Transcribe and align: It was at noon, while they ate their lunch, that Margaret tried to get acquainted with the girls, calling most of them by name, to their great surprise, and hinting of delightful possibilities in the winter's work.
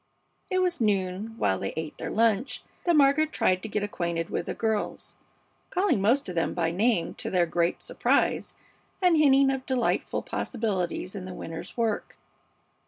It 0.49 0.63
was 0.63 0.77
at 0.77 0.81
noon, 0.81 1.35
while 1.37 1.59
they 1.59 1.73
ate 1.75 1.99
their 1.99 2.09
lunch, 2.09 2.63
that 2.85 2.95
Margaret 2.95 3.31
tried 3.31 3.61
to 3.61 3.67
get 3.69 3.83
acquainted 3.83 4.31
with 4.31 4.47
the 4.47 4.55
girls, 4.55 5.15
calling 5.69 6.01
most 6.01 6.27
of 6.27 6.33
them 6.33 6.55
by 6.55 6.71
name, 6.71 7.13
to 7.13 7.29
their 7.29 7.45
great 7.45 7.83
surprise, 7.83 8.55
and 8.99 9.15
hinting 9.15 9.51
of 9.51 9.63
delightful 9.67 10.23
possibilities 10.23 11.13
in 11.13 11.25
the 11.25 11.35
winter's 11.35 11.77
work. 11.77 12.17